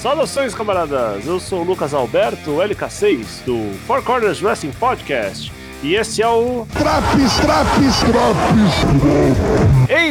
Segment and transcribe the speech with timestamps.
[0.00, 1.26] Saudações, camaradas!
[1.26, 5.52] Eu sou o Lucas Alberto, LK6, do Four Corners Wrestling Podcast.
[5.82, 6.66] E esse é o.
[6.72, 8.86] Traps, traps, traps!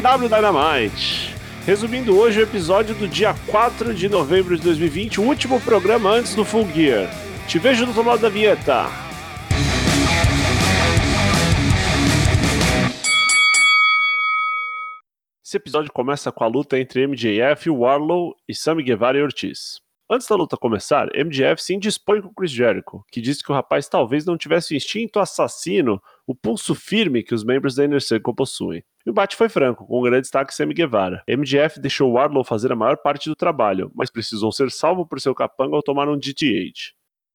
[0.05, 1.33] AW Dynamite.
[1.65, 6.35] Resumindo hoje o episódio do dia 4 de novembro de 2020, o último programa antes
[6.35, 7.09] do Full Gear.
[7.47, 9.08] Te vejo do outro lado da vinheta.
[15.49, 19.81] Esse episódio começa com a luta entre MJF, Warlow e Sammy Guevara e Ortiz.
[20.07, 23.89] Antes da luta começar, MJF se indispõe com Chris Jericho, que diz que o rapaz
[23.89, 28.35] talvez não tivesse o instinto assassino, o pulso firme que os membros da Inner Circle
[28.35, 28.83] possuem.
[29.03, 31.23] E o bate foi franco, com um grande destaque Sammy Guevara.
[31.27, 35.33] MJF deixou Warlow fazer a maior parte do trabalho, mas precisou ser salvo por seu
[35.33, 36.93] capanga ao tomar um DTH.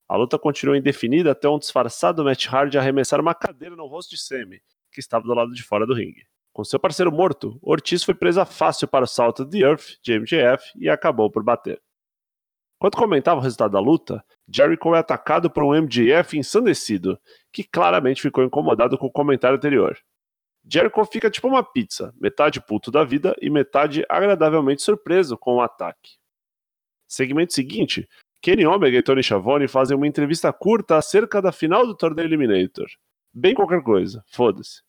[0.08, 4.22] A luta continuou indefinida até um disfarçado Matt Hardy arremessar uma cadeira no rosto de
[4.22, 4.60] Sammy,
[4.92, 6.22] que estava do lado de fora do ringue.
[6.54, 10.70] Com seu parceiro morto, Ortiz foi presa fácil para o salto de Earth de MJF
[10.76, 11.82] e acabou por bater.
[12.76, 17.18] Enquanto comentava o resultado da luta, Jericho é atacado por um MJF ensandecido,
[17.52, 19.98] que claramente ficou incomodado com o comentário anterior.
[20.64, 25.60] Jericho fica tipo uma pizza, metade puto da vida e metade agradavelmente surpreso com o
[25.60, 26.18] ataque.
[27.08, 28.08] Segmento seguinte,
[28.40, 32.86] Kenny Omega e Tony Schiavone fazem uma entrevista curta acerca da final do torneio Eliminator.
[33.32, 34.84] Bem qualquer coisa, foda-se.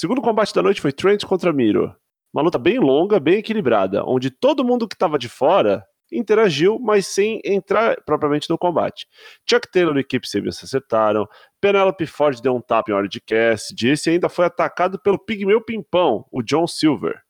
[0.00, 1.92] Segundo combate da noite foi Trent contra Miro.
[2.32, 7.04] Uma luta bem longa, bem equilibrada, onde todo mundo que estava de fora interagiu, mas
[7.08, 9.08] sem entrar propriamente no combate.
[9.44, 11.26] Chuck Taylor e Kip Sabian se acertaram,
[11.60, 15.60] Penelope Ford deu um tapa em hora de cast, esse ainda foi atacado pelo pigmeu
[15.60, 17.20] pimpão, o John Silver.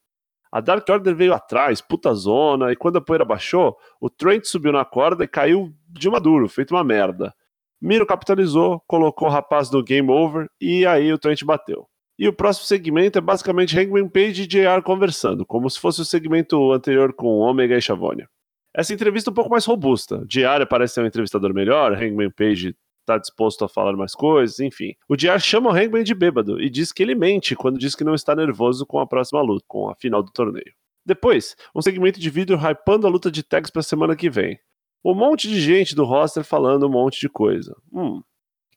[0.53, 4.73] A Dark Order veio atrás, puta zona, e quando a poeira baixou, o Trent subiu
[4.73, 7.35] na corda e caiu de maduro, feito uma merda.
[7.81, 11.89] Miro capitalizou, colocou o rapaz no game over e aí o Trent bateu.
[12.19, 16.05] E o próximo segmento é basicamente Hangman Page e JR conversando, como se fosse o
[16.05, 18.29] segmento anterior com Omega e Chavonia.
[18.75, 20.25] Essa entrevista é um pouco mais robusta.
[20.27, 24.95] JR parece ser um entrevistador melhor, Hangman Page está disposto a falar mais coisas, enfim.
[25.09, 28.05] O JR chama o Hangman de bêbado e diz que ele mente quando diz que
[28.05, 30.75] não está nervoso com a próxima luta, com a final do torneio.
[31.07, 34.59] Depois, um segmento de vídeo hypando a luta de tags para a semana que vem.
[35.03, 37.75] Um monte de gente do roster falando um monte de coisa.
[37.91, 38.21] Hum,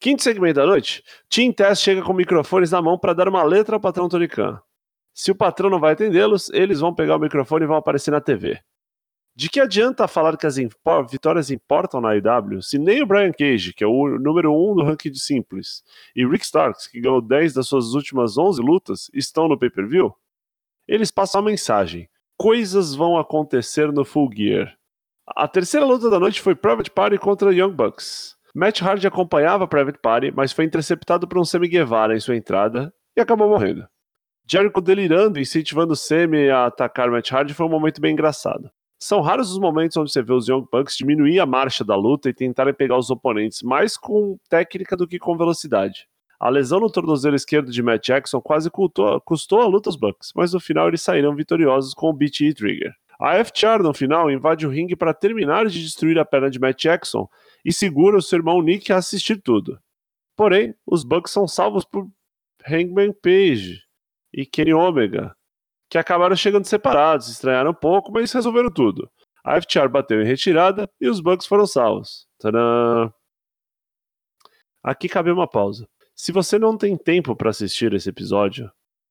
[0.02, 3.76] Quinto segmento da noite, Team Tess chega com microfones na mão para dar uma letra
[3.76, 4.60] ao patrão Tony Khan.
[5.14, 8.20] Se o patrão não vai atendê-los, eles vão pegar o microfone e vão aparecer na
[8.20, 8.58] TV.
[9.32, 10.56] De que adianta falar que as
[11.08, 14.74] vitórias importam na IW se nem o Brian Cage, que é o número 1 um
[14.74, 15.84] do ranking de simples,
[16.16, 20.12] e Rick Starks, que ganhou 10 das suas últimas 11 lutas, estão no pay-per-view?
[20.88, 24.76] Eles passam a mensagem: coisas vão acontecer no Full Gear.
[25.28, 28.41] A terceira luta da noite foi Private Party contra Young Bucks.
[28.54, 32.92] Matt Hardy acompanhava Private Party, mas foi interceptado por um Sammy Guevara em sua entrada
[33.16, 33.86] e acabou morrendo.
[34.46, 38.70] Jericho delirando e incentivando Sammy a atacar Matt Hardy foi um momento bem engraçado.
[38.98, 42.28] São raros os momentos onde você vê os Young Bucks diminuir a marcha da luta
[42.28, 46.06] e tentarem pegar os oponentes mais com técnica do que com velocidade.
[46.38, 50.52] A lesão no tornozelo esquerdo de Matt Jackson quase custou, a luta aos Bucks, mas
[50.52, 52.92] no final eles saíram vitoriosos com o BTE Trigger.
[53.18, 56.82] A FTR no final invade o ringue para terminar de destruir a perna de Matt
[56.82, 57.28] Jackson
[57.64, 59.78] e segura o seu irmão Nick a assistir tudo.
[60.36, 62.08] Porém, os Bucks são salvos por
[62.66, 63.82] Hangman Page
[64.32, 65.36] e Kenny Omega,
[65.90, 69.10] que acabaram chegando separados, estranharam um pouco, mas resolveram tudo.
[69.44, 72.26] A FTR bateu em retirada e os Bucks foram salvos.
[72.38, 73.12] Tadã!
[74.82, 75.88] Aqui cabe uma pausa.
[76.14, 78.70] Se você não tem tempo para assistir esse episódio,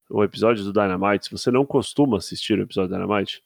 [0.09, 3.43] o episódio do Dynamite, se você não costuma assistir o episódio do Dynamite,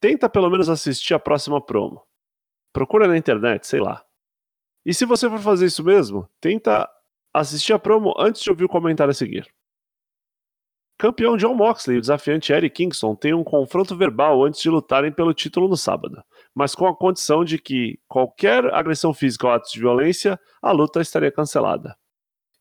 [0.00, 2.02] tenta pelo menos assistir a próxima promo.
[2.72, 4.05] Procura na internet, sei lá.
[4.86, 6.88] E se você for fazer isso mesmo, tenta
[7.34, 9.44] assistir a promo antes de ouvir o comentário a seguir.
[10.96, 15.10] Campeão John Moxley e o desafiante Eric Kingston têm um confronto verbal antes de lutarem
[15.10, 16.22] pelo título no sábado,
[16.54, 21.00] mas com a condição de que qualquer agressão física ou atos de violência, a luta
[21.00, 21.96] estaria cancelada.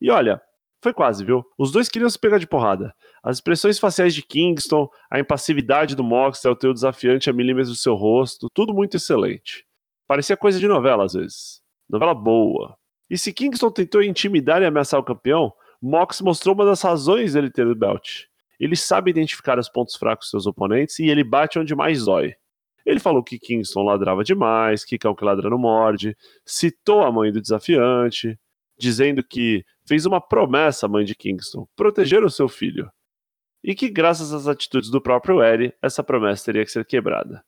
[0.01, 0.41] E olha,
[0.81, 1.45] foi quase, viu?
[1.59, 2.91] Os dois queriam se pegar de porrada.
[3.23, 7.69] As expressões faciais de Kingston, a impassividade do Moxley ao ter o desafiante a milímetros
[7.69, 9.63] do seu rosto, tudo muito excelente.
[10.07, 11.64] Parecia coisa de novela às vezes.
[11.89, 12.77] Novela boa.
[13.09, 17.51] E se Kingston tentou intimidar e ameaçar o campeão, Mox mostrou uma das razões dele
[17.51, 18.25] ter o belt.
[18.59, 22.33] Ele sabe identificar os pontos fracos dos seus oponentes e ele bate onde mais dói.
[22.85, 26.15] Ele falou que Kingston ladrava demais, que cão que ladra não morde,
[26.45, 28.39] citou a mãe do desafiante,
[28.77, 32.89] dizendo que fez uma promessa à mãe de Kingston, proteger o seu filho.
[33.63, 37.43] E que graças às atitudes do próprio Eri, essa promessa teria que ser quebrada.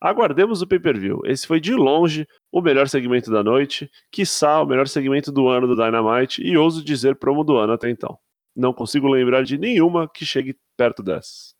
[0.00, 1.20] Aguardemos o pay-per-view.
[1.24, 5.66] Esse foi de longe o melhor segmento da noite, quiçá o melhor segmento do ano
[5.66, 8.18] do Dynamite e ouso dizer promo do ano até então.
[8.54, 11.54] Não consigo lembrar de nenhuma que chegue perto dessas.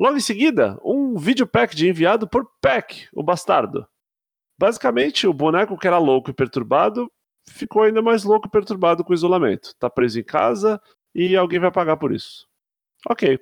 [0.00, 3.86] Logo em seguida, um vídeo package enviado por Peck, o bastardo.
[4.58, 7.10] Basicamente, o boneco que era louco e perturbado
[7.48, 9.74] ficou ainda mais louco e perturbado com o isolamento.
[9.78, 10.80] Tá preso em casa
[11.14, 12.46] e alguém vai pagar por isso.
[13.08, 13.38] Ok.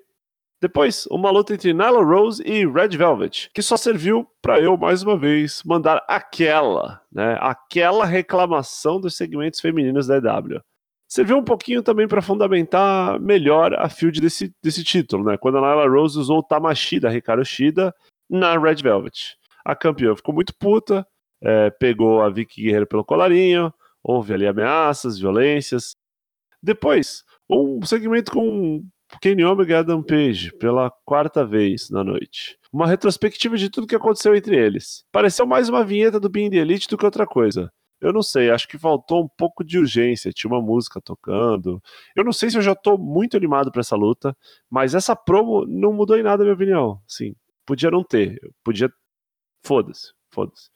[0.67, 5.01] Depois, uma luta entre Nyla Rose e Red Velvet, que só serviu para eu, mais
[5.01, 10.61] uma vez, mandar aquela, né, aquela reclamação dos segmentos femininos da EW.
[11.07, 15.61] Serviu um pouquinho também para fundamentar melhor a field desse, desse título, né, quando a
[15.61, 17.95] Nyla Rose usou o Tamashi da Hikaru Shida
[18.29, 19.37] na Red Velvet.
[19.65, 21.07] A campeã ficou muito puta,
[21.41, 23.73] é, pegou a Vicky Guerreiro pelo colarinho,
[24.03, 25.95] houve ali ameaças, violências.
[26.61, 28.85] Depois, um segmento com
[29.21, 32.59] Kenny Omega e Adam Page pela quarta vez na noite.
[32.73, 35.05] Uma retrospectiva de tudo que aconteceu entre eles.
[35.11, 37.73] Pareceu mais uma vinheta do Being the Elite do que outra coisa.
[38.01, 40.33] Eu não sei, acho que faltou um pouco de urgência.
[40.33, 41.83] Tinha uma música tocando.
[42.15, 44.37] Eu não sei se eu já tô muito animado para essa luta,
[44.71, 47.01] mas essa promo não mudou em nada, minha opinião.
[47.07, 48.39] Sim, podia não ter.
[48.63, 48.93] Podia.
[49.65, 50.69] Foda-se, foda-se.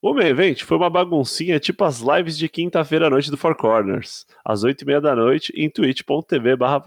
[0.00, 3.56] O main event foi uma baguncinha tipo as lives de quinta-feira à noite do Four
[3.56, 6.80] Corners, às 8h30 da noite, em twitch.tv barra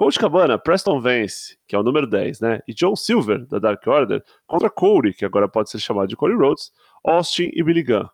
[0.00, 2.60] Coach Cabana, Preston Vance, que é o número 10, né?
[2.66, 6.34] E John Silver, da Dark Order, contra Cody, que agora pode ser chamado de Cody
[6.36, 6.72] Rhodes,
[7.04, 8.08] Austin e Billy Gunn.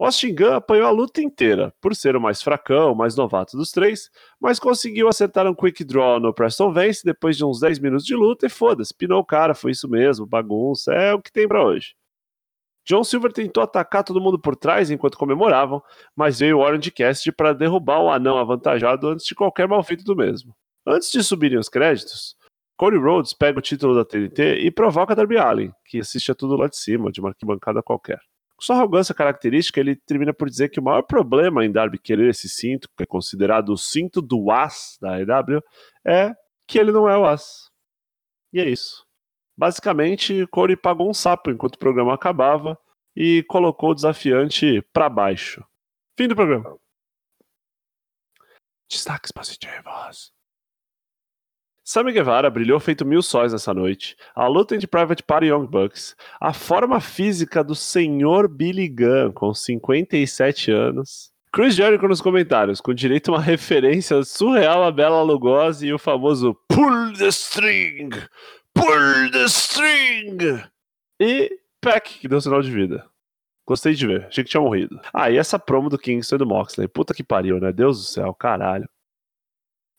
[0.00, 3.70] Austin Gunn apanhou a luta inteira, por ser o mais fracão, o mais novato dos
[3.70, 4.10] três,
[4.40, 8.16] mas conseguiu acertar um quick draw no Preston Vance depois de uns 10 minutos de
[8.16, 11.64] luta e foda-se, pinou o cara, foi isso mesmo, bagunça, é o que tem para
[11.64, 11.94] hoje.
[12.84, 15.80] John Silver tentou atacar todo mundo por trás enquanto comemoravam,
[16.16, 20.02] mas veio o Orange Cast para derrubar o anão avantajado antes de qualquer mal feito
[20.02, 20.52] do mesmo.
[20.86, 22.36] Antes de subirem os créditos,
[22.76, 26.54] Cody Rhodes pega o título da TNT e provoca Darby Allin, que assiste a tudo
[26.54, 28.20] lá de cima, de uma arquibancada qualquer.
[28.54, 32.30] Com sua arrogância característica, ele termina por dizer que o maior problema em Darby querer
[32.30, 35.60] esse cinto, que é considerado o cinto do As da EW,
[36.06, 36.32] é
[36.68, 37.68] que ele não é o As.
[38.52, 39.04] E é isso.
[39.58, 42.78] Basicamente, Cody pagou um sapo enquanto o programa acabava
[43.14, 45.64] e colocou o desafiante para baixo.
[46.16, 46.78] Fim do programa.
[48.88, 50.36] Destaques positivos.
[51.88, 54.16] Sammy Guevara brilhou feito mil sóis nessa noite.
[54.34, 56.16] A luta entre Private Party e Young Bucks.
[56.40, 61.30] A forma física do senhor Billy Gunn, com 57 anos.
[61.52, 65.98] Chris Jericho nos comentários, com direito a uma referência surreal a Bela Lugosi e o
[65.98, 68.10] famoso Pull the String!
[68.74, 70.64] Pull the String!
[71.20, 73.06] E Peck, que deu sinal de vida.
[73.64, 75.00] Gostei de ver, achei que tinha morrido.
[75.14, 76.88] Ah, e essa promo do Kingston e do Moxley.
[76.88, 77.72] Puta que pariu, né?
[77.72, 78.88] Deus do céu, caralho.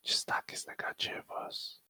[0.08, 1.82] Destaques negativos.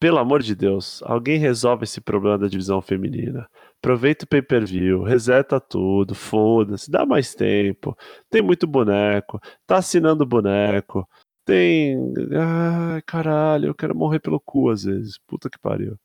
[0.00, 3.48] Pelo amor de Deus, alguém resolve esse problema da divisão feminina.
[3.78, 7.96] Aproveita o pay-per-view, reseta tudo, foda-se, dá mais tempo.
[8.28, 11.08] Tem muito boneco, tá assinando boneco.
[11.44, 11.96] Tem.
[12.34, 15.18] Ai, caralho, eu quero morrer pelo cu às vezes.
[15.24, 15.96] Puta que pariu.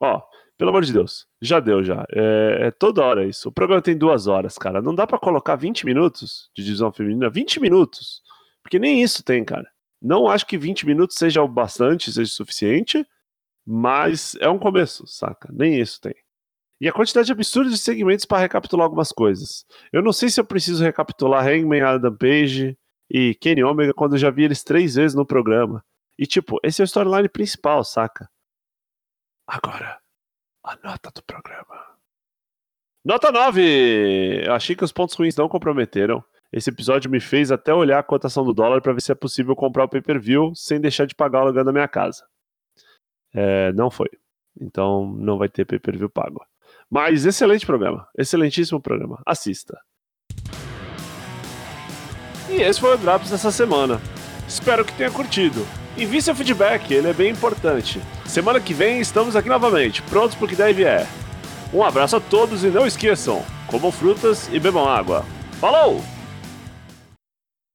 [0.00, 0.20] Ó,
[0.58, 2.04] pelo amor de Deus, já deu já.
[2.10, 3.50] É, é, toda hora isso.
[3.50, 4.82] O programa tem duas horas, cara.
[4.82, 7.30] Não dá para colocar 20 minutos de divisão feminina.
[7.30, 8.20] 20 minutos.
[8.64, 9.70] Porque nem isso tem, cara.
[10.02, 13.06] Não acho que 20 minutos seja o bastante, seja o suficiente,
[13.64, 15.48] mas é um começo, saca?
[15.52, 16.14] Nem isso tem.
[16.80, 19.64] E a quantidade absurda de segmentos para recapitular algumas coisas.
[19.92, 22.76] Eu não sei se eu preciso recapitular Hangman Adam Page
[23.08, 25.84] e Kenny Omega quando eu já vi eles três vezes no programa.
[26.18, 28.28] E tipo, esse é o storyline principal, saca?
[29.46, 30.00] Agora,
[30.64, 31.94] a nota do programa.
[33.04, 34.46] Nota 9!
[34.46, 36.24] Eu achei que os pontos ruins não comprometeram.
[36.54, 39.56] Esse episódio me fez até olhar a cotação do dólar para ver se é possível
[39.56, 42.24] comprar o pay-per-view sem deixar de pagar o aluguel da minha casa.
[43.34, 44.08] É, não foi.
[44.60, 46.46] Então não vai ter pay-per-view pago.
[46.88, 48.06] Mas excelente programa.
[48.16, 49.20] Excelentíssimo programa.
[49.26, 49.76] Assista.
[52.48, 54.00] E esse foi o Drops dessa semana.
[54.46, 55.66] Espero que tenha curtido.
[55.98, 58.00] Envie seu feedback, ele é bem importante.
[58.26, 61.04] Semana que vem estamos aqui novamente, prontos para o que deve é.
[61.72, 65.24] Um abraço a todos e não esqueçam, comam frutas e bebam água.
[65.60, 66.13] Falou!